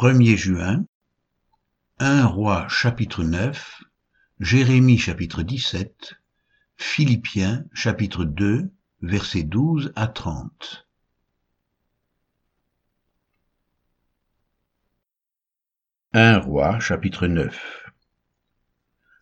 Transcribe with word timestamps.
1er 0.00 0.38
juin, 0.38 0.86
1 1.98 2.24
roi 2.24 2.66
chapitre 2.70 3.22
9, 3.22 3.84
Jérémie 4.38 4.96
chapitre 4.96 5.42
17, 5.42 6.14
Philippiens 6.78 7.66
chapitre 7.74 8.24
2, 8.24 8.70
versets 9.02 9.42
12 9.42 9.92
à 9.96 10.06
30. 10.06 10.88
1 16.14 16.38
roi 16.38 16.80
chapitre 16.80 17.26
9 17.26 17.84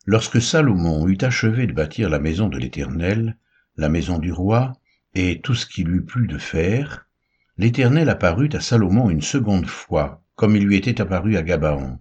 Lorsque 0.07 0.41
Salomon 0.41 1.09
eut 1.09 1.19
achevé 1.23 1.67
de 1.67 1.73
bâtir 1.73 2.09
la 2.09 2.21
maison 2.21 2.49
de 2.49 2.57
l'Éternel, 2.57 3.37
la 3.77 3.89
maison 3.89 4.21
du 4.21 4.31
roi, 4.31 4.75
et 5.15 5.41
tout 5.41 5.57
ce 5.57 5.67
qu'il 5.67 5.89
eut 5.89 6.05
plu 6.05 6.29
de 6.29 6.39
faire, 6.39 7.09
l'Éternel 7.57 8.09
apparut 8.09 8.51
à 8.53 8.61
Salomon 8.61 9.11
une 9.11 9.23
seconde 9.23 9.67
fois, 9.67 10.23
comme 10.39 10.55
il 10.55 10.65
lui 10.65 10.77
était 10.77 11.01
apparu 11.01 11.37
à 11.37 11.43
Gabaon. 11.43 11.99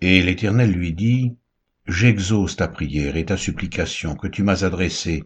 Et 0.00 0.22
l'Éternel 0.22 0.70
lui 0.70 0.92
dit, 0.94 1.36
J'exauce 1.88 2.54
ta 2.54 2.68
prière 2.68 3.16
et 3.16 3.24
ta 3.24 3.36
supplication 3.36 4.14
que 4.14 4.28
tu 4.28 4.44
m'as 4.44 4.64
adressée. 4.64 5.24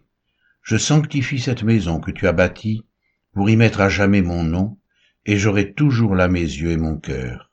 Je 0.63 0.75
sanctifie 0.75 1.39
cette 1.39 1.61
maison 1.61 1.99
que 1.99 2.09
tu 2.09 2.27
as 2.27 2.33
bâtie 2.33 2.83
pour 3.31 3.47
y 3.47 3.55
mettre 3.55 3.79
à 3.79 3.89
jamais 3.89 4.23
mon 4.23 4.43
nom, 4.43 4.79
et 5.27 5.37
j'aurai 5.37 5.73
toujours 5.73 6.15
là 6.15 6.27
mes 6.27 6.41
yeux 6.41 6.71
et 6.71 6.77
mon 6.77 6.97
cœur. 6.97 7.51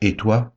Et 0.00 0.16
toi, 0.16 0.56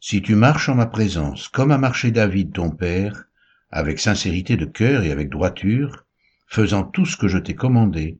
si 0.00 0.22
tu 0.22 0.34
marches 0.34 0.70
en 0.70 0.76
ma 0.76 0.86
présence, 0.86 1.48
comme 1.48 1.72
a 1.72 1.78
marché 1.78 2.10
David 2.10 2.54
ton 2.54 2.70
père, 2.70 3.24
avec 3.70 3.98
sincérité 3.98 4.56
de 4.56 4.64
cœur 4.64 5.02
et 5.02 5.12
avec 5.12 5.28
droiture, 5.28 6.06
faisant 6.46 6.84
tout 6.84 7.04
ce 7.04 7.18
que 7.18 7.28
je 7.28 7.36
t'ai 7.36 7.54
commandé, 7.54 8.18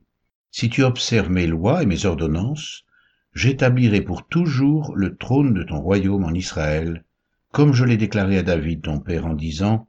si 0.51 0.69
tu 0.69 0.83
observes 0.83 1.31
mes 1.31 1.47
lois 1.47 1.81
et 1.81 1.87
mes 1.87 2.05
ordonnances, 2.05 2.83
j'établirai 3.33 4.01
pour 4.01 4.27
toujours 4.27 4.95
le 4.95 5.15
trône 5.15 5.53
de 5.53 5.63
ton 5.63 5.79
royaume 5.79 6.23
en 6.23 6.33
Israël, 6.33 7.05
comme 7.51 7.73
je 7.73 7.85
l'ai 7.85 7.97
déclaré 7.97 8.37
à 8.37 8.43
David 8.43 8.81
ton 8.81 8.99
père 8.99 9.25
en 9.25 9.33
disant, 9.33 9.87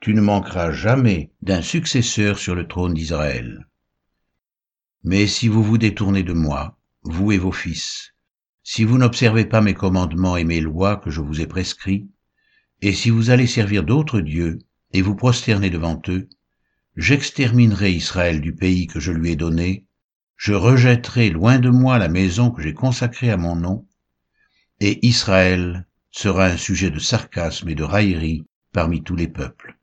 Tu 0.00 0.14
ne 0.14 0.20
manqueras 0.20 0.72
jamais 0.72 1.32
d'un 1.42 1.62
successeur 1.62 2.38
sur 2.38 2.54
le 2.54 2.66
trône 2.66 2.94
d'Israël. 2.94 3.66
Mais 5.02 5.26
si 5.26 5.48
vous 5.48 5.62
vous 5.62 5.78
détournez 5.78 6.22
de 6.22 6.32
moi, 6.32 6.78
vous 7.02 7.32
et 7.32 7.38
vos 7.38 7.52
fils, 7.52 8.14
si 8.62 8.84
vous 8.84 8.98
n'observez 8.98 9.46
pas 9.46 9.60
mes 9.60 9.74
commandements 9.74 10.36
et 10.36 10.44
mes 10.44 10.60
lois 10.60 10.96
que 10.96 11.10
je 11.10 11.20
vous 11.20 11.40
ai 11.40 11.46
prescrits, 11.46 12.08
et 12.82 12.92
si 12.92 13.10
vous 13.10 13.30
allez 13.30 13.46
servir 13.46 13.82
d'autres 13.82 14.20
dieux 14.20 14.58
et 14.92 15.02
vous 15.02 15.14
prosterner 15.14 15.70
devant 15.70 16.00
eux, 16.08 16.28
j'exterminerai 16.96 17.92
Israël 17.92 18.40
du 18.40 18.54
pays 18.54 18.86
que 18.86 19.00
je 19.00 19.12
lui 19.12 19.30
ai 19.30 19.36
donné, 19.36 19.86
je 20.40 20.54
rejetterai 20.54 21.28
loin 21.28 21.58
de 21.58 21.68
moi 21.68 21.98
la 21.98 22.08
maison 22.08 22.50
que 22.50 22.62
j'ai 22.62 22.72
consacrée 22.72 23.30
à 23.30 23.36
mon 23.36 23.56
nom, 23.56 23.86
et 24.80 25.06
Israël 25.06 25.86
sera 26.10 26.46
un 26.46 26.56
sujet 26.56 26.88
de 26.88 26.98
sarcasme 26.98 27.68
et 27.68 27.74
de 27.74 27.82
raillerie 27.82 28.46
parmi 28.72 29.02
tous 29.02 29.16
les 29.16 29.28
peuples. 29.28 29.76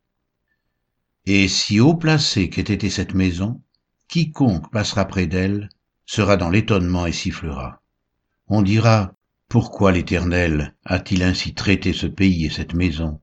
Et 1.28 1.48
si 1.48 1.80
haut 1.80 1.94
placé 1.94 2.50
qu'ait 2.50 2.74
été 2.74 2.90
cette 2.90 3.14
maison, 3.14 3.62
quiconque 4.08 4.72
passera 4.72 5.06
près 5.06 5.28
d'elle 5.28 5.70
sera 6.08 6.38
dans 6.38 6.50
l'étonnement 6.50 7.06
et 7.06 7.12
sifflera. 7.12 7.84
On 8.48 8.64
dira, 8.64 9.14
pourquoi 9.50 9.92
l'Éternel 9.92 10.76
a-t-il 10.86 11.22
ainsi 11.22 11.54
traité 11.54 11.94
ce 11.94 12.08
pays 12.08 12.48
et 12.48 12.50
cette 12.50 12.74
maison? 12.74 13.22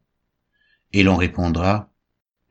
Et 0.93 1.03
l'on 1.03 1.17
répondra, 1.17 1.91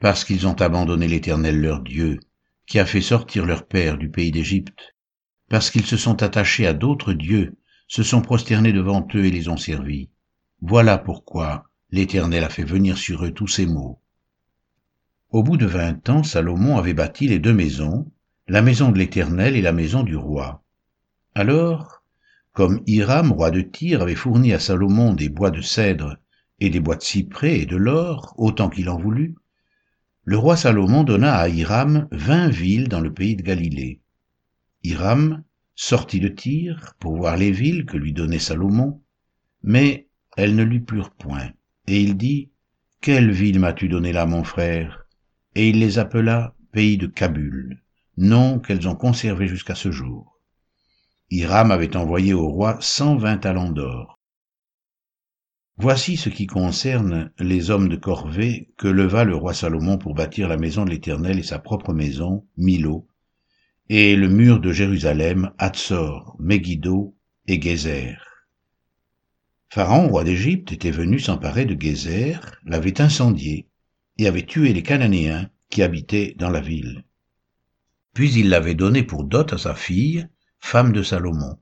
parce 0.02 0.26
qu'ils 0.26 0.46
ont 0.46 0.60
abandonné 0.60 1.08
l'Éternel 1.08 1.62
leur 1.62 1.80
Dieu, 1.80 2.20
qui 2.66 2.80
a 2.80 2.86
fait 2.86 3.02
sortir 3.02 3.46
leur 3.46 3.66
père 3.66 3.98
du 3.98 4.10
pays 4.10 4.32
d'Égypte, 4.32 4.96
parce 5.50 5.70
qu'ils 5.70 5.86
se 5.86 5.98
sont 5.98 6.24
attachés 6.24 6.66
à 6.66 6.74
d'autres 6.74 7.14
dieux, 7.14 7.56
se 7.88 8.04
sont 8.04 8.22
prosternés 8.22 8.74
devant 8.74 9.08
eux 9.16 9.26
et 9.26 9.32
les 9.32 9.50
ont 9.50 9.58
servis. 9.58 10.10
Voilà 10.62 10.98
pourquoi 10.98 11.70
l'Éternel 11.92 12.44
a 12.44 12.50
fait 12.50 12.64
venir 12.64 12.98
sur 12.98 13.26
eux 13.26 13.32
tous 13.32 13.48
ces 13.48 13.66
maux. 13.66 14.00
Au 15.30 15.44
bout 15.44 15.58
de 15.58 15.66
vingt 15.66 16.10
ans, 16.10 16.24
Salomon 16.24 16.78
avait 16.78 16.94
bâti 16.94 17.28
les 17.28 17.40
deux 17.40 17.54
maisons, 17.54 18.12
la 18.48 18.62
maison 18.62 18.92
de 18.92 18.98
l'Éternel 18.98 19.56
et 19.56 19.62
la 19.62 19.74
maison 19.74 20.04
du 20.04 20.16
roi. 20.16 20.64
Alors, 21.36 22.04
comme 22.52 22.82
Hiram, 22.86 23.32
roi 23.32 23.52
de 23.52 23.62
Tyr, 23.62 24.02
avait 24.02 24.16
fourni 24.16 24.54
à 24.54 24.60
Salomon 24.60 25.14
des 25.14 25.30
bois 25.30 25.52
de 25.52 25.62
cèdre 25.62 26.18
et 26.60 26.70
des 26.70 26.80
bois 26.80 26.96
de 26.96 27.02
cyprès 27.02 27.60
et 27.60 27.66
de 27.66 27.76
l'or, 27.78 28.34
autant 28.38 28.70
qu'il 28.70 28.90
en 28.90 28.98
voulut, 28.98 29.36
le 30.26 30.38
roi 30.38 30.56
Salomon 30.56 31.04
donna 31.04 31.36
à 31.36 31.50
Hiram 31.50 32.08
vingt 32.12 32.48
villes 32.48 32.88
dans 32.88 33.02
le 33.02 33.14
pays 33.14 33.36
de 33.36 33.42
Galilée. 33.42 34.00
Hiram 34.84 35.44
sortit 35.76 36.22
de 36.22 36.30
Tyr 36.30 36.94
pour 37.00 37.18
voir 37.18 37.36
les 37.36 37.52
villes 37.52 37.86
que 37.86 37.98
lui 37.98 38.14
donnait 38.14 38.40
Salomon, 38.40 39.02
mais 39.64 40.08
elles 40.38 40.56
ne 40.56 40.64
lui 40.64 40.80
plurent 40.80 41.12
point. 41.12 41.50
Et 41.88 42.02
il 42.02 42.16
dit, 42.16 42.52
Quelle 43.02 43.32
ville 43.32 43.60
m'as-tu 43.60 43.90
donné 43.90 44.14
là, 44.14 44.26
mon 44.26 44.46
frère? 44.46 45.06
Et 45.56 45.70
il 45.70 45.80
les 45.80 46.00
appela 46.00 46.56
pays 46.72 46.98
de 46.98 47.08
Kabul, 47.08 47.82
nom 48.16 48.60
qu'elles 48.60 48.88
ont 48.88 48.96
conservé 48.96 49.48
jusqu'à 49.48 49.76
ce 49.76 49.92
jour. 49.92 50.40
Hiram 51.32 51.70
avait 51.70 51.98
envoyé 51.98 52.34
au 52.34 52.48
roi 52.48 52.78
cent 52.80 53.18
vingt 53.18 53.40
talents 53.40 53.72
d'or. 53.72 54.20
Voici 55.78 56.18
ce 56.18 56.30
qui 56.30 56.46
concerne 56.46 57.32
les 57.40 57.72
hommes 57.72 57.90
de 57.90 57.96
corvée 57.96 58.70
que 58.78 58.88
leva 58.88 59.24
le 59.24 59.36
roi 59.36 59.56
Salomon 59.56 59.98
pour 59.98 60.14
bâtir 60.14 60.48
la 60.48 60.58
maison 60.58 60.86
de 60.86 60.92
l'Éternel 60.92 61.40
et 61.40 61.44
sa 61.44 61.58
propre 61.58 61.94
maison, 61.94 62.46
Milo, 62.58 63.08
et 63.90 64.16
le 64.16 64.30
mur 64.30 64.60
de 64.60 64.72
Jérusalem, 64.72 65.52
Hatzor, 65.58 66.36
Megiddo 66.40 67.16
et 67.48 67.60
Gézer. 67.60 68.18
Pharaon, 69.70 70.10
roi 70.10 70.24
d'Égypte, 70.24 70.72
était 70.72 70.92
venu 70.92 71.20
s'emparer 71.20 71.66
de 71.66 71.80
Gézer, 71.80 72.40
l'avait 72.66 73.02
incendié, 73.02 73.68
et 74.20 74.28
avait 74.28 74.46
tué 74.46 74.74
les 74.74 74.84
Cananéens 74.84 75.50
qui 75.72 75.82
habitaient 75.82 76.36
dans 76.38 76.52
la 76.52 76.62
ville. 76.62 77.04
Puis 78.14 78.32
il 78.34 78.50
l'avait 78.50 78.76
donné 78.76 79.02
pour 79.02 79.24
dot 79.24 79.52
à 79.52 79.58
sa 79.58 79.74
fille, 79.74 80.28
femme 80.60 80.94
de 80.94 81.02
Salomon. 81.02 81.58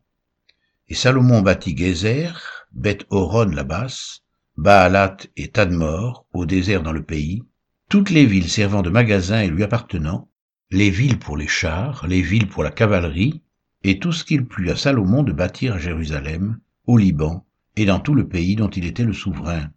Et 0.89 0.95
Salomon 0.95 1.41
bâtit 1.41 1.77
Gézer, 1.77 2.60
Beth 2.73 3.05
Horon 3.09 3.51
la 3.51 3.63
basse, 3.63 4.21
Baalat 4.57 5.17
et 5.35 5.49
Tadmor, 5.49 6.25
au 6.33 6.45
désert 6.45 6.81
dans 6.81 6.93
le 6.93 7.03
pays, 7.03 7.43
toutes 7.89 8.09
les 8.09 8.25
villes 8.25 8.49
servant 8.49 8.81
de 8.81 8.89
magasins 8.89 9.41
et 9.41 9.49
lui 9.49 9.61
appartenant, 9.61 10.29
les 10.71 10.89
villes 10.89 11.19
pour 11.19 11.37
les 11.37 11.47
chars, 11.47 12.07
les 12.07 12.21
villes 12.21 12.47
pour 12.47 12.63
la 12.63 12.71
cavalerie, 12.71 13.43
et 13.83 13.99
tout 13.99 14.13
ce 14.13 14.23
qu'il 14.23 14.45
plut 14.45 14.69
à 14.71 14.75
Salomon 14.75 15.21
de 15.21 15.33
bâtir 15.33 15.75
à 15.75 15.79
Jérusalem, 15.79 16.59
au 16.87 16.97
Liban 16.97 17.45
et 17.75 17.85
dans 17.85 17.99
tout 17.99 18.15
le 18.15 18.27
pays 18.27 18.55
dont 18.55 18.69
il 18.69 18.85
était 18.85 19.03
le 19.03 19.13
souverain. 19.13 19.69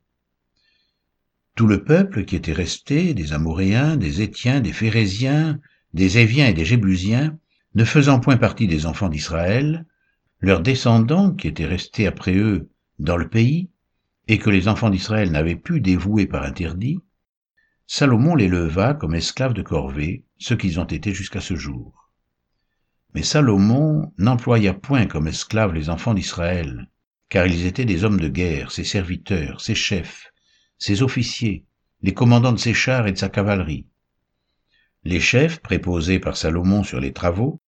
Tout 1.56 1.66
le 1.66 1.84
peuple 1.84 2.24
qui 2.24 2.36
était 2.36 2.52
resté, 2.52 3.12
des 3.12 3.32
Amoréens, 3.32 3.96
des 3.96 4.22
Étiens, 4.22 4.60
des 4.60 4.72
Phérésiens, 4.72 5.60
des 5.92 6.18
Éviens 6.18 6.46
et 6.46 6.54
des 6.54 6.64
Jébusiens, 6.64 7.38
ne 7.74 7.84
faisant 7.84 8.20
point 8.20 8.36
partie 8.36 8.66
des 8.66 8.86
enfants 8.86 9.08
d'Israël, 9.08 9.84
leurs 10.40 10.60
descendants 10.60 11.32
qui 11.32 11.48
étaient 11.48 11.66
restés 11.66 12.06
après 12.06 12.34
eux 12.34 12.70
dans 12.98 13.16
le 13.16 13.28
pays, 13.28 13.70
et 14.28 14.38
que 14.38 14.50
les 14.50 14.68
enfants 14.68 14.90
d'Israël 14.90 15.30
n'avaient 15.30 15.56
pu 15.56 15.80
dévouer 15.80 16.26
par 16.26 16.44
interdit, 16.44 17.00
Salomon 17.86 18.34
les 18.34 18.48
leva 18.48 18.94
comme 18.94 19.14
esclaves 19.14 19.52
de 19.52 19.62
corvée, 19.62 20.24
ce 20.38 20.54
qu'ils 20.54 20.80
ont 20.80 20.86
été 20.86 21.12
jusqu'à 21.12 21.40
ce 21.40 21.54
jour. 21.54 22.10
Mais 23.14 23.22
Salomon 23.22 24.12
n'employa 24.18 24.72
point 24.74 25.06
comme 25.06 25.28
esclaves 25.28 25.74
les 25.74 25.90
enfants 25.90 26.14
d'Israël, 26.14 26.90
car 27.28 27.46
ils 27.46 27.66
étaient 27.66 27.84
des 27.84 28.04
hommes 28.04 28.20
de 28.20 28.28
guerre, 28.28 28.72
ses 28.72 28.84
serviteurs, 28.84 29.60
ses 29.60 29.74
chefs, 29.74 30.32
ses 30.78 31.02
officiers, 31.02 31.66
les 32.02 32.14
commandants 32.14 32.52
de 32.52 32.58
ses 32.58 32.74
chars 32.74 33.06
et 33.06 33.12
de 33.12 33.18
sa 33.18 33.28
cavalerie. 33.28 33.86
Les 35.04 35.20
chefs, 35.20 35.60
préposés 35.60 36.18
par 36.18 36.36
Salomon 36.36 36.82
sur 36.82 37.00
les 37.00 37.12
travaux, 37.12 37.60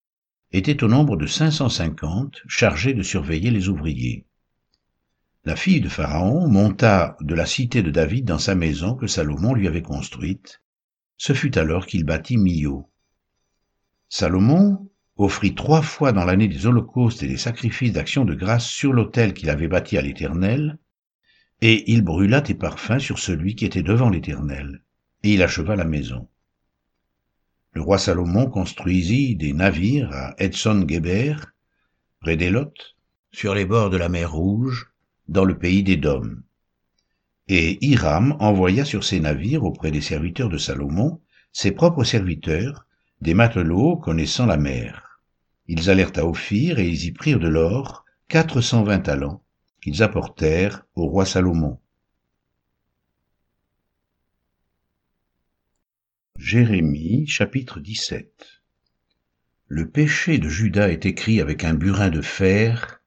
étaient 0.53 0.83
au 0.83 0.89
nombre 0.89 1.17
de 1.17 1.27
550 1.27 2.43
chargés 2.49 2.95
de 2.95 3.03
surveiller 3.03 3.51
les 3.51 3.69
ouvriers. 3.69 4.26
La 5.47 5.55
fille 5.55 5.81
de 5.81 5.89
Pharaon 5.89 6.49
monta 6.49 7.17
de 7.21 7.33
la 7.33 7.47
cité 7.47 7.81
de 7.85 7.93
David 7.93 8.25
dans 8.25 8.41
sa 8.41 8.57
maison 8.57 8.97
que 8.97 9.07
Salomon 9.07 9.55
lui 9.55 9.69
avait 9.69 9.81
construite. 9.81 10.61
Ce 11.19 11.35
fut 11.35 11.57
alors 11.57 11.87
qu'il 11.87 12.03
bâtit 12.03 12.37
Mio. 12.37 12.91
Salomon 14.09 14.91
offrit 15.15 15.55
trois 15.55 15.83
fois 15.83 16.11
dans 16.11 16.25
l'année 16.25 16.49
des 16.49 16.67
holocaustes 16.67 17.23
et 17.23 17.29
des 17.29 17.37
sacrifices 17.37 17.93
d'action 17.93 18.25
de 18.25 18.35
grâce 18.35 18.67
sur 18.67 18.93
l'autel 18.93 19.35
qu'il 19.35 19.49
avait 19.49 19.69
bâti 19.69 19.97
à 19.97 20.03
l'Éternel, 20.03 20.81
et 21.61 21.93
il 21.93 22.03
brûla 22.03 22.41
des 22.41 22.57
parfums 22.57 22.99
sur 22.99 23.21
celui 23.21 23.55
qui 23.55 23.67
était 23.67 23.85
devant 23.85 24.11
l'Éternel, 24.11 24.83
et 25.23 25.35
il 25.35 25.45
acheva 25.45 25.77
la 25.77 25.85
maison. 25.85 26.29
Le 27.71 27.83
roi 27.83 27.99
Salomon 27.99 28.51
construisit 28.51 29.37
des 29.37 29.53
navires 29.53 30.11
à 30.13 30.35
Edson-Geber, 30.39 31.37
près 32.19 32.37
d'Elot, 32.37 32.75
sur 33.31 33.55
les 33.55 33.65
bords 33.65 33.91
de 33.91 33.97
la 33.97 34.09
mer 34.09 34.33
Rouge, 34.33 34.91
dans 35.29 35.45
le 35.45 35.59
pays 35.59 35.83
d'Édom. 35.83 36.43
Et 37.49 37.85
Hiram 37.85 38.37
envoya 38.41 38.85
sur 38.85 39.05
ces 39.05 39.21
navires 39.21 39.65
auprès 39.65 39.91
des 39.91 40.01
serviteurs 40.01 40.49
de 40.49 40.59
Salomon 40.59 41.21
ses 41.57 41.73
propres 41.73 42.05
serviteurs, 42.05 42.87
des 43.23 43.33
matelots 43.33 43.97
connaissant 43.97 44.45
la 44.45 44.59
mer. 44.59 45.23
Ils 45.69 45.89
allèrent 45.89 46.13
à 46.17 46.27
Ophir 46.27 46.79
et 46.79 46.87
ils 46.87 47.07
y 47.07 47.13
prirent 47.13 47.39
de 47.39 47.49
l'or, 47.49 48.05
quatre 48.29 48.61
cent 48.61 48.83
vingt 48.83 49.01
talents, 49.01 49.43
qu'ils 49.81 50.03
apportèrent 50.03 50.85
au 50.97 51.07
roi 51.07 51.25
Salomon. 51.25 51.79
Jérémie 56.39 57.27
chapitre 57.27 57.81
17 57.81 58.61
Le 59.69 59.89
péché 59.89 60.37
de 60.37 60.51
Judas 60.51 60.91
est 60.91 61.07
écrit 61.07 61.41
avec 61.41 61.65
un 61.65 61.73
burin 61.73 62.11
de 62.11 62.21
fer, 62.21 63.01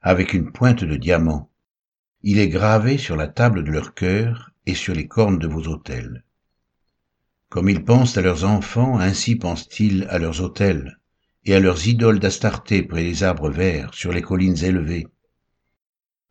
avec 0.00 0.32
une 0.32 0.52
pointe 0.52 0.84
de 0.84 0.94
diamant. 0.94 1.50
Il 2.28 2.40
est 2.40 2.48
gravé 2.48 2.98
sur 2.98 3.14
la 3.14 3.28
table 3.28 3.62
de 3.62 3.70
leur 3.70 3.94
cœur 3.94 4.50
et 4.66 4.74
sur 4.74 4.92
les 4.96 5.06
cornes 5.06 5.38
de 5.38 5.46
vos 5.46 5.68
autels. 5.68 6.24
Comme 7.48 7.68
ils 7.68 7.84
pensent 7.84 8.18
à 8.18 8.20
leurs 8.20 8.44
enfants, 8.44 8.98
ainsi 8.98 9.36
pensent-ils 9.36 10.08
à 10.10 10.18
leurs 10.18 10.40
autels, 10.40 10.98
et 11.44 11.54
à 11.54 11.60
leurs 11.60 11.86
idoles 11.86 12.18
d'Astarté 12.18 12.82
près 12.82 13.04
des 13.04 13.22
arbres 13.22 13.48
verts, 13.48 13.94
sur 13.94 14.10
les 14.10 14.22
collines 14.22 14.64
élevées. 14.64 15.06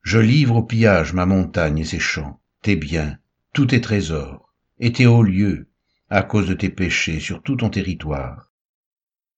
Je 0.02 0.20
livre 0.20 0.58
au 0.58 0.64
pillage 0.64 1.14
ma 1.14 1.26
montagne 1.26 1.78
et 1.78 1.86
ses 1.86 2.00
champs, 2.00 2.42
tes 2.62 2.76
biens, 2.76 3.18
tous 3.54 3.68
tes 3.68 3.80
trésors, 3.80 4.54
et 4.82 4.92
tes 4.92 5.08
hauts 5.08 5.24
lieux, 5.24 5.70
à 6.10 6.24
cause 6.24 6.50
de 6.50 6.56
tes 6.56 6.70
péchés 6.70 7.22
sur 7.22 7.42
tout 7.42 7.56
ton 7.56 7.70
territoire. 7.70 8.52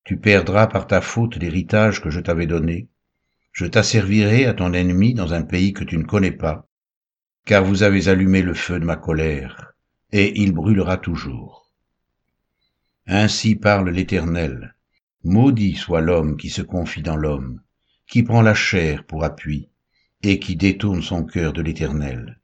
Tu 0.05 0.17
perdras 0.17 0.65
par 0.65 0.87
ta 0.87 1.01
faute 1.01 1.35
l'héritage 1.35 2.01
que 2.01 2.09
je 2.09 2.19
t'avais 2.19 2.47
donné. 2.47 2.87
Je 3.57 3.65
t'asservirai 3.65 4.45
à 4.45 4.53
ton 4.53 4.71
ennemi 4.71 5.15
dans 5.15 5.33
un 5.33 5.41
pays 5.41 5.73
que 5.73 5.83
tu 5.83 5.97
ne 5.97 6.03
connais 6.03 6.31
pas, 6.31 6.67
car 7.43 7.63
vous 7.63 7.81
avez 7.81 8.07
allumé 8.07 8.43
le 8.43 8.53
feu 8.53 8.79
de 8.79 8.85
ma 8.85 8.97
colère, 8.97 9.73
et 10.11 10.39
il 10.39 10.51
brûlera 10.51 10.97
toujours. 10.97 11.71
Ainsi 13.07 13.55
parle 13.55 13.89
l'Éternel. 13.89 14.75
Maudit 15.23 15.73
soit 15.73 16.01
l'homme 16.01 16.37
qui 16.37 16.51
se 16.51 16.61
confie 16.61 17.01
dans 17.01 17.15
l'homme, 17.15 17.59
qui 18.05 18.21
prend 18.21 18.43
la 18.43 18.53
chair 18.53 19.03
pour 19.05 19.23
appui, 19.23 19.69
et 20.21 20.37
qui 20.37 20.55
détourne 20.55 21.01
son 21.01 21.23
cœur 21.23 21.51
de 21.51 21.63
l'Éternel. 21.63 22.39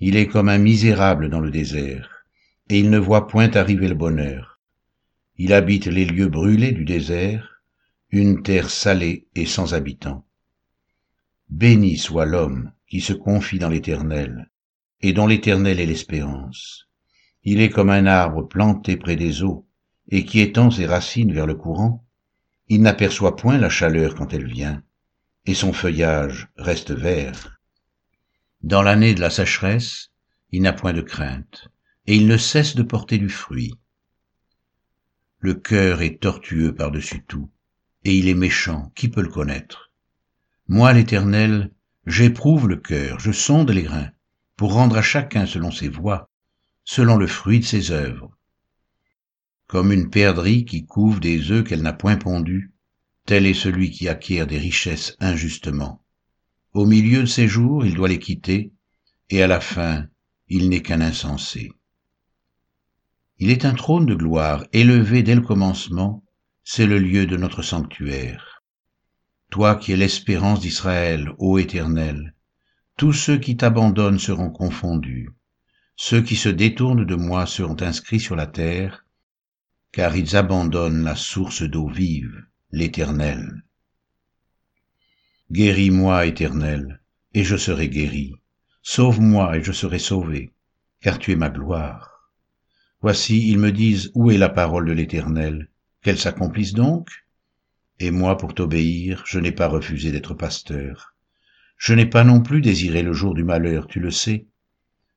Il 0.00 0.16
est 0.16 0.28
comme 0.28 0.48
un 0.48 0.56
misérable 0.56 1.28
dans 1.28 1.40
le 1.40 1.50
désert, 1.50 2.24
et 2.70 2.78
il 2.78 2.88
ne 2.88 2.98
voit 2.98 3.26
point 3.26 3.54
arriver 3.54 3.86
le 3.86 3.94
bonheur. 3.94 4.58
Il 5.36 5.52
habite 5.52 5.88
les 5.88 6.06
lieux 6.06 6.28
brûlés 6.30 6.72
du 6.72 6.86
désert, 6.86 7.60
une 8.08 8.42
terre 8.42 8.70
salée 8.70 9.26
et 9.34 9.44
sans 9.44 9.74
habitants. 9.74 10.24
Béni 11.50 11.96
soit 11.96 12.26
l'homme 12.26 12.72
qui 12.86 13.00
se 13.00 13.12
confie 13.12 13.58
dans 13.58 13.68
l'Éternel, 13.68 14.50
et 15.00 15.12
dont 15.12 15.26
l'Éternel 15.26 15.80
est 15.80 15.86
l'espérance. 15.86 16.88
Il 17.42 17.60
est 17.60 17.70
comme 17.70 17.90
un 17.90 18.06
arbre 18.06 18.42
planté 18.42 18.96
près 18.96 19.16
des 19.16 19.42
eaux, 19.42 19.66
et 20.10 20.24
qui 20.24 20.40
étend 20.40 20.70
ses 20.70 20.86
racines 20.86 21.32
vers 21.32 21.46
le 21.46 21.54
courant. 21.54 22.04
Il 22.68 22.82
n'aperçoit 22.82 23.36
point 23.36 23.58
la 23.58 23.70
chaleur 23.70 24.14
quand 24.14 24.32
elle 24.32 24.46
vient, 24.46 24.82
et 25.46 25.54
son 25.54 25.72
feuillage 25.72 26.48
reste 26.56 26.90
vert. 26.90 27.58
Dans 28.62 28.82
l'année 28.82 29.14
de 29.14 29.20
la 29.20 29.30
sécheresse, 29.30 30.10
il 30.50 30.62
n'a 30.62 30.72
point 30.72 30.92
de 30.92 31.00
crainte, 31.00 31.68
et 32.06 32.16
il 32.16 32.26
ne 32.26 32.36
cesse 32.36 32.74
de 32.74 32.82
porter 32.82 33.18
du 33.18 33.28
fruit. 33.28 33.74
Le 35.38 35.54
cœur 35.54 36.02
est 36.02 36.20
tortueux 36.20 36.74
par-dessus 36.74 37.24
tout, 37.24 37.50
et 38.04 38.16
il 38.16 38.28
est 38.28 38.34
méchant, 38.34 38.92
qui 38.94 39.08
peut 39.08 39.22
le 39.22 39.30
connaître? 39.30 39.87
Moi, 40.70 40.92
l'Éternel, 40.92 41.72
j'éprouve 42.06 42.68
le 42.68 42.76
cœur, 42.76 43.18
je 43.20 43.32
sonde 43.32 43.70
les 43.70 43.84
grains, 43.84 44.10
pour 44.54 44.74
rendre 44.74 44.98
à 44.98 45.02
chacun 45.02 45.46
selon 45.46 45.70
ses 45.70 45.88
voies, 45.88 46.28
selon 46.84 47.16
le 47.16 47.26
fruit 47.26 47.60
de 47.60 47.64
ses 47.64 47.90
œuvres. 47.90 48.36
Comme 49.66 49.92
une 49.92 50.10
perdrix 50.10 50.66
qui 50.66 50.84
couve 50.84 51.20
des 51.20 51.50
œufs 51.50 51.64
qu'elle 51.64 51.80
n'a 51.80 51.94
point 51.94 52.16
pondus, 52.16 52.74
tel 53.24 53.46
est 53.46 53.54
celui 53.54 53.90
qui 53.90 54.08
acquiert 54.08 54.46
des 54.46 54.58
richesses 54.58 55.16
injustement. 55.20 56.04
Au 56.74 56.84
milieu 56.84 57.20
de 57.20 57.26
ses 57.26 57.48
jours, 57.48 57.86
il 57.86 57.94
doit 57.94 58.08
les 58.08 58.18
quitter, 58.18 58.74
et 59.30 59.42
à 59.42 59.46
la 59.46 59.60
fin, 59.60 60.06
il 60.48 60.68
n'est 60.68 60.82
qu'un 60.82 61.00
insensé. 61.00 61.72
Il 63.38 63.50
est 63.50 63.64
un 63.64 63.74
trône 63.74 64.04
de 64.04 64.14
gloire, 64.14 64.66
élevé 64.74 65.22
dès 65.22 65.34
le 65.34 65.40
commencement, 65.40 66.24
c'est 66.62 66.86
le 66.86 66.98
lieu 66.98 67.24
de 67.24 67.38
notre 67.38 67.62
sanctuaire. 67.62 68.57
Toi 69.50 69.76
qui 69.76 69.92
es 69.92 69.96
l'espérance 69.96 70.60
d'Israël, 70.60 71.32
ô 71.38 71.58
Éternel, 71.58 72.34
tous 72.96 73.12
ceux 73.12 73.38
qui 73.38 73.56
t'abandonnent 73.56 74.18
seront 74.18 74.50
confondus. 74.50 75.30
Ceux 75.96 76.20
qui 76.20 76.36
se 76.36 76.48
détournent 76.48 77.06
de 77.06 77.14
moi 77.14 77.46
seront 77.46 77.80
inscrits 77.80 78.20
sur 78.20 78.36
la 78.36 78.46
terre, 78.46 79.06
car 79.90 80.16
ils 80.16 80.36
abandonnent 80.36 81.02
la 81.02 81.16
source 81.16 81.62
d'eau 81.62 81.88
vive, 81.88 82.44
l'Éternel. 82.72 83.64
Guéris-moi, 85.50 86.26
Éternel, 86.26 87.00
et 87.32 87.42
je 87.42 87.56
serai 87.56 87.88
guéri. 87.88 88.34
Sauve-moi 88.82 89.56
et 89.56 89.62
je 89.62 89.72
serai 89.72 89.98
sauvé, 89.98 90.52
car 91.00 91.18
tu 91.18 91.32
es 91.32 91.36
ma 91.36 91.48
gloire. 91.48 92.32
Voici, 93.00 93.48
ils 93.48 93.58
me 93.58 93.72
disent, 93.72 94.10
où 94.14 94.30
est 94.30 94.38
la 94.38 94.50
parole 94.50 94.86
de 94.86 94.92
l'Éternel? 94.92 95.70
Qu'elle 96.02 96.18
s'accomplisse 96.18 96.74
donc? 96.74 97.08
Et 98.00 98.10
moi, 98.10 98.36
pour 98.36 98.54
t'obéir, 98.54 99.24
je 99.26 99.38
n'ai 99.38 99.52
pas 99.52 99.66
refusé 99.66 100.12
d'être 100.12 100.34
pasteur. 100.34 101.14
Je 101.76 101.94
n'ai 101.94 102.06
pas 102.06 102.24
non 102.24 102.40
plus 102.40 102.60
désiré 102.60 103.02
le 103.02 103.12
jour 103.12 103.34
du 103.34 103.44
malheur, 103.44 103.86
tu 103.86 104.00
le 104.00 104.10
sais. 104.10 104.46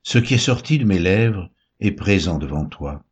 Ce 0.02 0.18
qui 0.18 0.34
est 0.34 0.38
sorti 0.38 0.78
de 0.78 0.84
mes 0.84 0.98
lèvres 0.98 1.50
est 1.80 1.92
présent 1.92 2.38
devant 2.38 2.66
toi. 2.66 3.04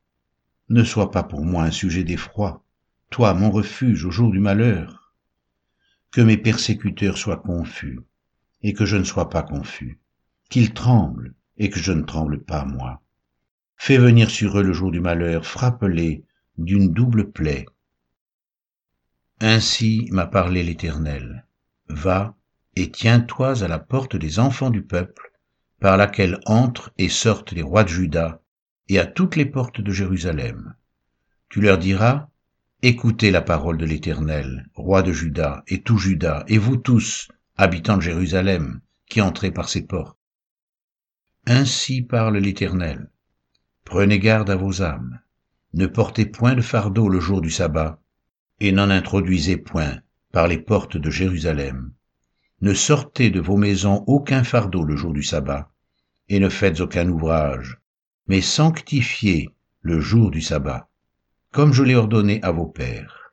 Ne 0.69 0.85
sois 0.85 1.11
pas 1.11 1.23
pour 1.23 1.45
moi 1.45 1.65
un 1.65 1.71
sujet 1.71 2.05
d'effroi, 2.05 2.65
toi 3.11 3.35
mon 3.35 3.51
refuge 3.51 4.05
au 4.05 4.11
jour 4.11 4.31
du 4.31 4.39
malheur. 4.39 5.15
Que 6.13 6.21
mes 6.21 6.37
persécuteurs 6.37 7.19
soient 7.19 7.37
confus, 7.37 8.01
et 8.63 8.73
que 8.73 8.85
je 8.85 8.97
ne 8.97 9.05
sois 9.05 9.29
pas 9.29 9.43
confus, 9.43 9.99
qu'ils 10.49 10.73
tremblent, 10.73 11.35
et 11.59 11.71
que 11.71 11.79
je 11.79 11.93
ne 11.93 12.03
tremble 12.03 12.43
pas 12.43 12.65
moi. 12.65 13.03
Fais 13.77 13.99
venir 13.99 14.31
sur 14.31 14.59
eux 14.59 14.63
le 14.63 14.73
jour 14.73 14.91
du 14.91 15.01
malheur, 15.01 15.47
frappe-les 15.47 16.25
d'une 16.59 16.93
double 16.93 17.31
plaie. 17.31 17.67
Ainsi 19.41 20.07
m'a 20.13 20.27
parlé 20.27 20.63
l'Éternel. 20.63 21.47
Va 21.89 22.37
et 22.77 22.91
tiens-toi 22.91 23.63
à 23.63 23.69
la 23.69 23.79
porte 23.79 24.17
des 24.17 24.39
enfants 24.39 24.71
du 24.71 24.83
peuple, 24.83 25.33
par 25.81 25.97
laquelle 25.97 26.39
entrent 26.45 26.93
et 26.99 27.09
sortent 27.09 27.53
les 27.53 27.63
rois 27.63 27.85
de 27.85 27.89
Juda, 27.89 28.43
et 28.89 28.99
à 28.99 29.07
toutes 29.07 29.37
les 29.37 29.47
portes 29.47 29.81
de 29.81 29.93
Jérusalem. 29.93 30.75
Tu 31.49 31.61
leur 31.61 31.79
diras, 31.79 32.29
Écoutez 32.83 33.31
la 33.31 33.41
parole 33.41 33.79
de 33.79 33.87
l'Éternel, 33.87 34.69
roi 34.75 35.03
de 35.03 35.13
Juda, 35.13 35.65
et 35.69 35.83
tout 35.83 35.99
Juda, 35.99 36.45
et 36.47 36.59
vous 36.59 36.77
tous, 36.77 37.29
habitants 37.57 37.97
de 37.97 38.03
Jérusalem, 38.03 38.81
qui 39.07 39.21
entrez 39.21 39.51
par 39.51 39.69
ses 39.69 39.87
portes. 39.87 40.19
Ainsi 41.47 42.03
parle 42.03 42.37
l'Éternel. 42.37 43.11
Prenez 43.85 44.19
garde 44.19 44.51
à 44.51 44.57
vos 44.57 44.83
âmes. 44.83 45.21
Ne 45.73 45.87
portez 45.87 46.27
point 46.27 46.55
de 46.55 46.63
fardeau 46.63 47.09
le 47.09 47.21
jour 47.21 47.41
du 47.41 47.51
sabbat, 47.51 48.01
et 48.61 48.73
n'en 48.73 48.91
introduisez 48.91 49.57
point 49.57 50.01
par 50.33 50.47
les 50.47 50.59
portes 50.59 50.97
de 50.97 51.11
Jérusalem. 51.11 51.93
Ne 52.61 52.75
sortez 52.75 53.31
de 53.31 53.41
vos 53.41 53.57
maisons 53.57 54.05
aucun 54.07 54.45
fardeau 54.45 54.85
le 54.85 54.97
jour 54.97 55.13
du 55.13 55.23
sabbat, 55.23 55.73
et 56.29 56.39
ne 56.39 56.49
faites 56.49 56.81
aucun 56.81 57.09
ouvrage, 57.09 57.79
mais 58.29 58.43
sanctifiez 58.43 59.49
le 59.81 59.99
jour 59.99 60.31
du 60.31 60.43
sabbat, 60.43 60.89
comme 61.53 61.73
je 61.73 61.83
l'ai 61.83 61.95
ordonné 61.95 62.41
à 62.43 62.53
vos 62.53 62.67
pères. 62.67 63.33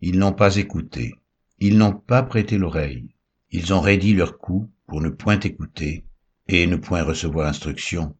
Ils 0.00 0.18
n'ont 0.18 0.32
pas 0.32 0.56
écouté, 0.56 1.14
ils 1.58 1.76
n'ont 1.76 1.92
pas 1.92 2.22
prêté 2.22 2.58
l'oreille, 2.58 3.14
ils 3.50 3.74
ont 3.74 3.80
raidi 3.80 4.14
leur 4.14 4.38
cou 4.38 4.70
pour 4.86 5.00
ne 5.00 5.08
point 5.10 5.40
écouter 5.40 6.04
et 6.48 6.66
ne 6.66 6.76
point 6.76 7.02
recevoir 7.02 7.48
instruction. 7.48 8.16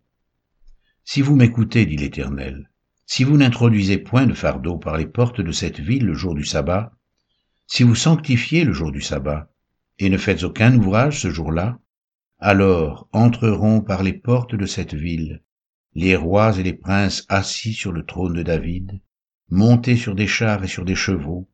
Si 1.05 1.23
vous 1.23 1.37
m'écoutez, 1.37 1.87
dit 1.87 1.97
l'Éternel, 1.97 2.71
si 3.07 3.25
vous 3.25 3.37
n'introduisez 3.37 3.99
point 3.99 4.27
de 4.27 4.35
fardeau 4.35 4.77
par 4.79 4.97
les 4.97 5.07
portes 5.07 5.41
de 5.41 5.53
cette 5.53 5.81
ville 5.81 6.05
le 6.05 6.15
jour 6.15 6.35
du 6.35 6.45
sabbat, 6.45 6.93
si 7.67 7.83
vous 7.83 7.95
sanctifiez 7.95 8.65
le 8.65 8.73
jour 8.73 8.93
du 8.93 9.01
sabbat, 9.01 9.51
et 9.99 10.11
ne 10.11 10.19
faites 10.19 10.43
aucun 10.43 10.77
ouvrage 10.77 11.21
ce 11.21 11.31
jour-là, 11.31 11.79
alors 12.39 13.09
entreront 13.13 13.81
par 13.81 14.03
les 14.03 14.13
portes 14.13 14.55
de 14.55 14.67
cette 14.67 14.95
ville 14.95 15.41
les 15.97 16.15
rois 16.15 16.59
et 16.59 16.63
les 16.63 16.75
princes 16.75 17.25
assis 17.31 17.73
sur 17.73 17.91
le 17.91 18.05
trône 18.05 18.35
de 18.35 18.43
David, 18.43 19.01
montés 19.49 19.97
sur 19.97 20.15
des 20.15 20.27
chars 20.27 20.63
et 20.63 20.69
sur 20.69 20.85
des 20.85 20.95
chevaux, 20.95 21.49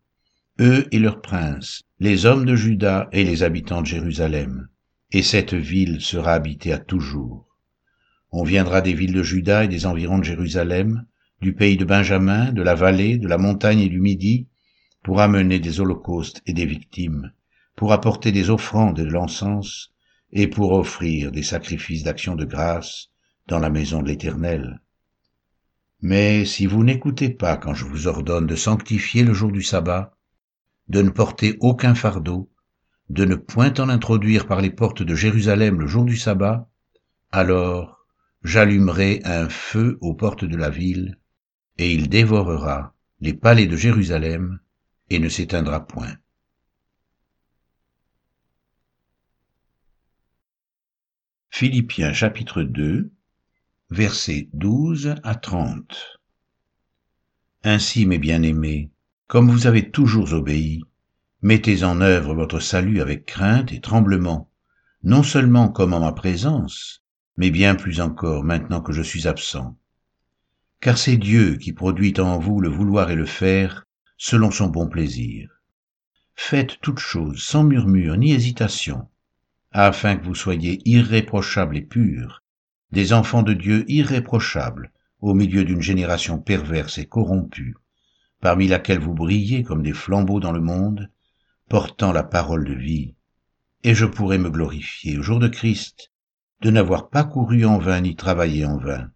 eux 0.58 0.88
et 0.90 0.98
leurs 0.98 1.20
princes, 1.20 1.82
les 2.00 2.26
hommes 2.26 2.44
de 2.44 2.56
Juda 2.56 3.08
et 3.12 3.22
les 3.22 3.44
habitants 3.44 3.82
de 3.82 3.86
Jérusalem, 3.86 4.68
et 5.12 5.22
cette 5.22 5.54
ville 5.54 6.00
sera 6.00 6.32
habitée 6.32 6.72
à 6.72 6.78
toujours. 6.78 7.46
On 8.32 8.42
viendra 8.42 8.80
des 8.80 8.94
villes 8.94 9.12
de 9.12 9.22
Juda 9.22 9.62
et 9.62 9.68
des 9.68 9.86
environs 9.86 10.18
de 10.18 10.24
Jérusalem, 10.24 11.06
du 11.42 11.54
pays 11.54 11.76
de 11.76 11.84
Benjamin, 11.84 12.52
de 12.52 12.62
la 12.62 12.76
vallée, 12.76 13.18
de 13.18 13.26
la 13.26 13.36
montagne 13.36 13.80
et 13.80 13.88
du 13.88 14.00
Midi, 14.00 14.46
pour 15.02 15.20
amener 15.20 15.58
des 15.58 15.80
holocaustes 15.80 16.40
et 16.46 16.52
des 16.52 16.66
victimes, 16.66 17.32
pour 17.74 17.92
apporter 17.92 18.30
des 18.30 18.48
offrandes 18.48 19.00
et 19.00 19.04
de 19.04 19.10
l'encens, 19.10 19.92
et 20.30 20.46
pour 20.46 20.70
offrir 20.70 21.32
des 21.32 21.42
sacrifices 21.42 22.04
d'action 22.04 22.36
de 22.36 22.44
grâce 22.44 23.08
dans 23.48 23.58
la 23.58 23.70
maison 23.70 24.02
de 24.02 24.06
l'Éternel. 24.06 24.80
Mais 26.00 26.44
si 26.44 26.66
vous 26.66 26.84
n'écoutez 26.84 27.30
pas 27.30 27.56
quand 27.56 27.74
je 27.74 27.86
vous 27.86 28.06
ordonne 28.06 28.46
de 28.46 28.56
sanctifier 28.56 29.24
le 29.24 29.34
jour 29.34 29.50
du 29.50 29.62
sabbat, 29.62 30.16
de 30.86 31.02
ne 31.02 31.10
porter 31.10 31.56
aucun 31.58 31.96
fardeau, 31.96 32.52
de 33.10 33.24
ne 33.24 33.34
point 33.34 33.74
en 33.78 33.88
introduire 33.88 34.46
par 34.46 34.60
les 34.60 34.70
portes 34.70 35.02
de 35.02 35.14
Jérusalem 35.16 35.80
le 35.80 35.88
jour 35.88 36.04
du 36.04 36.16
sabbat, 36.16 36.70
alors 37.32 38.06
j'allumerai 38.44 39.22
un 39.24 39.48
feu 39.48 39.98
aux 40.00 40.14
portes 40.14 40.44
de 40.44 40.56
la 40.56 40.70
ville, 40.70 41.18
et 41.78 41.92
il 41.92 42.08
dévorera 42.08 42.94
les 43.20 43.34
palais 43.34 43.66
de 43.66 43.76
Jérusalem 43.76 44.60
et 45.10 45.18
ne 45.18 45.28
s'éteindra 45.28 45.86
point. 45.86 46.16
Philippiens 51.50 52.12
chapitre 52.12 52.62
2 52.62 53.12
versets 53.90 54.48
12 54.54 55.14
à 55.22 55.34
30 55.34 56.18
Ainsi, 57.62 58.06
mes 58.06 58.18
bien-aimés, 58.18 58.90
comme 59.26 59.50
vous 59.50 59.66
avez 59.66 59.90
toujours 59.90 60.32
obéi, 60.32 60.82
mettez 61.42 61.84
en 61.84 62.00
œuvre 62.00 62.34
votre 62.34 62.58
salut 62.58 63.00
avec 63.00 63.26
crainte 63.26 63.72
et 63.72 63.80
tremblement, 63.80 64.50
non 65.04 65.22
seulement 65.22 65.68
comme 65.68 65.92
en 65.92 66.00
ma 66.00 66.12
présence, 66.12 67.04
mais 67.36 67.50
bien 67.50 67.74
plus 67.74 68.00
encore 68.00 68.44
maintenant 68.44 68.80
que 68.80 68.92
je 68.92 69.02
suis 69.02 69.28
absent. 69.28 69.76
Car 70.82 70.98
c'est 70.98 71.16
Dieu 71.16 71.58
qui 71.58 71.72
produit 71.72 72.12
en 72.18 72.40
vous 72.40 72.60
le 72.60 72.68
vouloir 72.68 73.12
et 73.12 73.14
le 73.14 73.24
faire 73.24 73.86
selon 74.16 74.50
son 74.50 74.66
bon 74.66 74.88
plaisir. 74.88 75.48
Faites 76.34 76.80
toutes 76.80 76.98
choses 76.98 77.40
sans 77.40 77.62
murmure 77.62 78.16
ni 78.16 78.32
hésitation, 78.32 79.08
afin 79.70 80.16
que 80.16 80.24
vous 80.24 80.34
soyez 80.34 80.82
irréprochables 80.84 81.76
et 81.76 81.82
purs, 81.82 82.42
des 82.90 83.12
enfants 83.12 83.44
de 83.44 83.52
Dieu 83.52 83.84
irréprochables, 83.86 84.90
au 85.20 85.34
milieu 85.34 85.64
d'une 85.64 85.82
génération 85.82 86.40
perverse 86.40 86.98
et 86.98 87.06
corrompue, 87.06 87.76
parmi 88.40 88.66
laquelle 88.66 88.98
vous 88.98 89.14
brillez 89.14 89.62
comme 89.62 89.84
des 89.84 89.92
flambeaux 89.92 90.40
dans 90.40 90.50
le 90.50 90.60
monde, 90.60 91.12
portant 91.68 92.10
la 92.10 92.24
parole 92.24 92.64
de 92.64 92.74
vie, 92.74 93.14
et 93.84 93.94
je 93.94 94.04
pourrai 94.04 94.36
me 94.36 94.50
glorifier 94.50 95.16
au 95.16 95.22
jour 95.22 95.38
de 95.38 95.46
Christ 95.46 96.10
de 96.60 96.70
n'avoir 96.72 97.08
pas 97.08 97.22
couru 97.22 97.64
en 97.64 97.78
vain 97.78 98.00
ni 98.00 98.16
travaillé 98.16 98.64
en 98.64 98.78
vain. 98.78 99.12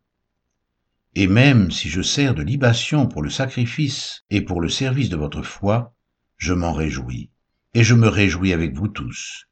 Et 1.19 1.29
même 1.29 1.71
si 1.71 1.89
je 1.89 2.03
sers 2.03 2.35
de 2.35 2.43
libation 2.43 3.07
pour 3.07 3.23
le 3.23 3.31
sacrifice 3.31 4.25
et 4.29 4.43
pour 4.43 4.61
le 4.61 4.69
service 4.69 5.09
de 5.09 5.17
votre 5.17 5.41
foi, 5.41 5.95
je 6.37 6.53
m'en 6.53 6.75
réjouis, 6.75 7.31
et 7.73 7.85
je 7.85 7.95
me 7.95 8.07
réjouis 8.07 8.53
avec 8.53 8.75
vous 8.77 8.89
tous. 8.89 9.47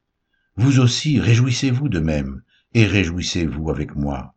Vous 0.57 0.79
aussi 0.79 1.19
réjouissez-vous 1.19 1.89
de 1.89 2.01
même, 2.01 2.43
et 2.75 2.85
réjouissez-vous 2.85 3.71
avec 3.71 3.97
moi. 3.97 4.35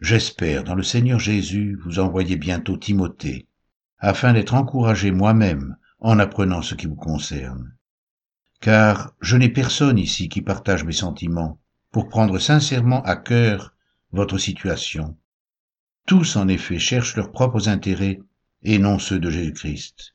J'espère 0.00 0.64
dans 0.64 0.74
le 0.74 0.82
Seigneur 0.82 1.20
Jésus 1.20 1.78
vous 1.84 2.00
envoyer 2.00 2.34
bientôt 2.34 2.76
Timothée, 2.76 3.46
afin 4.00 4.32
d'être 4.32 4.54
encouragé 4.54 5.12
moi-même 5.12 5.76
en 6.00 6.18
apprenant 6.18 6.62
ce 6.62 6.74
qui 6.74 6.88
vous 6.88 6.96
concerne. 6.96 7.72
Car 8.60 9.14
je 9.20 9.36
n'ai 9.36 9.48
personne 9.48 10.00
ici 10.00 10.28
qui 10.28 10.42
partage 10.42 10.82
mes 10.82 10.90
sentiments 10.90 11.60
pour 11.92 12.08
prendre 12.08 12.40
sincèrement 12.40 13.04
à 13.04 13.14
cœur 13.14 13.76
votre 14.10 14.38
situation. 14.38 15.16
Tous, 16.06 16.36
en 16.36 16.48
effet, 16.48 16.78
cherchent 16.78 17.16
leurs 17.16 17.32
propres 17.32 17.68
intérêts 17.68 18.20
et 18.62 18.78
non 18.78 18.98
ceux 18.98 19.18
de 19.18 19.30
Jésus-Christ. 19.30 20.14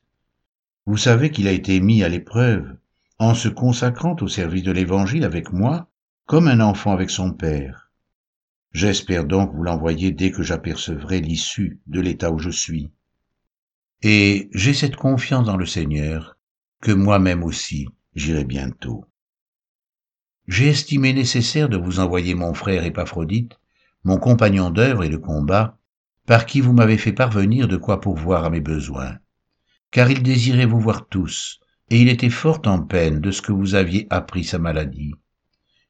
Vous 0.86 0.96
savez 0.96 1.30
qu'il 1.30 1.48
a 1.48 1.52
été 1.52 1.80
mis 1.80 2.02
à 2.02 2.08
l'épreuve 2.08 2.76
en 3.18 3.34
se 3.34 3.48
consacrant 3.48 4.16
au 4.20 4.28
service 4.28 4.62
de 4.62 4.72
l'Évangile 4.72 5.24
avec 5.24 5.52
moi, 5.52 5.90
comme 6.26 6.48
un 6.48 6.60
enfant 6.60 6.92
avec 6.92 7.10
son 7.10 7.32
Père. 7.32 7.90
J'espère 8.72 9.24
donc 9.24 9.54
vous 9.54 9.62
l'envoyer 9.62 10.12
dès 10.12 10.30
que 10.30 10.42
j'apercevrai 10.42 11.20
l'issue 11.20 11.80
de 11.86 12.00
l'état 12.00 12.30
où 12.30 12.38
je 12.38 12.50
suis. 12.50 12.90
Et 14.02 14.48
j'ai 14.52 14.74
cette 14.74 14.96
confiance 14.96 15.46
dans 15.46 15.56
le 15.56 15.66
Seigneur 15.66 16.36
que 16.80 16.92
moi-même 16.92 17.42
aussi 17.42 17.88
j'irai 18.14 18.44
bientôt. 18.44 19.06
J'ai 20.46 20.68
estimé 20.68 21.12
nécessaire 21.12 21.68
de 21.68 21.76
vous 21.76 21.98
envoyer 21.98 22.34
mon 22.34 22.54
frère 22.54 22.84
Épaphrodite, 22.84 23.58
mon 24.04 24.18
compagnon 24.18 24.70
d'œuvre 24.70 25.04
et 25.04 25.08
de 25.08 25.16
combat, 25.16 25.77
par 26.28 26.44
qui 26.44 26.60
vous 26.60 26.74
m'avez 26.74 26.98
fait 26.98 27.14
parvenir 27.14 27.68
de 27.68 27.78
quoi 27.78 28.02
pourvoir 28.02 28.44
à 28.44 28.50
mes 28.50 28.60
besoins. 28.60 29.16
Car 29.90 30.10
il 30.10 30.22
désirait 30.22 30.66
vous 30.66 30.78
voir 30.78 31.08
tous, 31.08 31.58
et 31.88 32.02
il 32.02 32.10
était 32.10 32.28
fort 32.28 32.60
en 32.66 32.82
peine 32.82 33.22
de 33.22 33.30
ce 33.30 33.40
que 33.40 33.50
vous 33.50 33.74
aviez 33.74 34.06
appris 34.10 34.44
sa 34.44 34.58
maladie. 34.58 35.14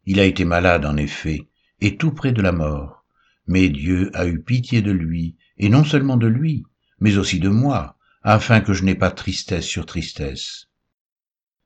Il 0.07 0.21
a 0.21 0.25
été 0.25 0.45
malade 0.45 0.87
en 0.87 0.97
effet, 0.97 1.49
et 1.81 1.97
tout 1.97 2.13
près 2.13 2.31
de 2.31 2.41
la 2.41 2.53
mort, 2.53 3.05
mais 3.49 3.69
Dieu 3.69 4.13
a 4.15 4.29
eu 4.29 4.41
pitié 4.41 4.81
de 4.81 4.93
lui, 4.93 5.35
et 5.57 5.69
non 5.69 5.83
seulement 5.83 6.17
de 6.17 6.29
lui, 6.29 6.63
mais 7.01 7.17
aussi 7.17 7.41
de 7.41 7.49
moi, 7.49 7.97
afin 8.23 8.61
que 8.61 8.75
je 8.75 8.85
n'ai 8.85 8.95
pas 8.95 9.11
tristesse 9.11 9.67
sur 9.67 9.87
tristesse. 9.87 10.69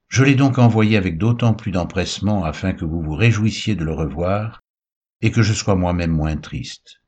Je 0.09 0.25
l'ai 0.25 0.35
donc 0.35 0.57
envoyé 0.57 0.97
avec 0.97 1.19
d'autant 1.19 1.52
plus 1.52 1.73
d'empressement 1.73 2.43
afin 2.43 2.73
que 2.73 2.87
vous 2.87 3.02
vous 3.02 3.17
réjouissiez 3.17 3.75
de 3.75 3.85
le 3.85 3.93
revoir 3.93 4.62
et 5.21 5.31
que 5.31 5.43
je 5.43 5.52
sois 5.52 5.75
moi-même 5.75 6.12
moins 6.12 6.38
triste. 6.38 7.02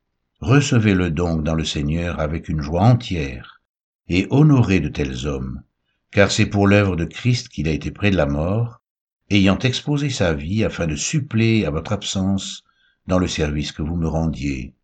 Recevez-le 0.45 1.11
donc 1.11 1.43
dans 1.43 1.55
le 1.55 1.65
Seigneur 1.65 2.21
avec 2.21 2.51
une 2.51 2.61
joie 2.61 2.83
entière 2.83 3.63
et 4.09 4.27
honorez 4.29 4.79
de 4.81 4.91
tels 4.91 5.27
hommes, 5.27 5.63
car 6.11 6.31
c'est 6.31 6.45
pour 6.45 6.67
l'œuvre 6.67 6.97
de 6.97 7.07
Christ 7.07 7.49
qu'il 7.49 7.67
a 7.67 7.71
été 7.71 7.91
près 7.91 8.11
de 8.11 8.19
la 8.19 8.27
mort, 8.27 8.83
ayant 9.31 9.59
exposé 9.61 10.11
sa 10.11 10.35
vie 10.35 10.63
afin 10.63 10.87
de 10.87 10.97
suppléer 10.97 11.65
à 11.65 11.71
votre 11.71 11.93
absence 11.93 12.63
dans 13.07 13.19
le 13.19 13.27
service 13.27 13.73
que 13.73 13.81
vous 13.81 13.97
me 13.97 14.07
rendiez. 14.07 14.75